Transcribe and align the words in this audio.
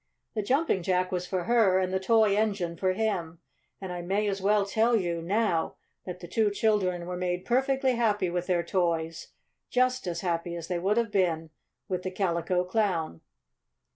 The 0.33 0.41
Jumping 0.41 0.81
Jack 0.81 1.11
was 1.11 1.27
for 1.27 1.43
her 1.43 1.77
and 1.77 1.93
the 1.93 1.99
toy 1.99 2.35
engine 2.35 2.75
for 2.75 2.93
him. 2.93 3.37
And 3.79 3.93
I 3.93 4.01
may 4.01 4.25
as 4.27 4.41
well 4.41 4.65
tell 4.65 4.95
you 4.95 5.21
now 5.21 5.75
that 6.07 6.21
the 6.21 6.27
two 6.27 6.49
children 6.49 7.05
were 7.05 7.15
made 7.15 7.45
perfectly 7.45 7.93
happy 7.93 8.27
with 8.31 8.47
their 8.47 8.63
toys 8.63 9.27
just 9.69 10.07
as 10.07 10.21
happy 10.21 10.55
as 10.55 10.69
they 10.69 10.79
would 10.79 10.97
have 10.97 11.11
been 11.11 11.51
with 11.87 12.01
the 12.01 12.09
Calico 12.09 12.63
Clown. 12.63 13.21